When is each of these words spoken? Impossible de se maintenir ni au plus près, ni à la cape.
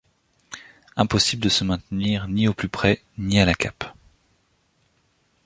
Impossible 0.95 1.43
de 1.43 1.49
se 1.49 1.63
maintenir 1.63 2.27
ni 2.27 2.47
au 2.47 2.55
plus 2.55 2.69
près, 2.69 3.03
ni 3.19 3.39
à 3.39 3.45
la 3.45 3.53
cape. 3.53 3.85